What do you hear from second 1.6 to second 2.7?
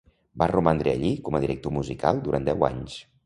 musical durant deu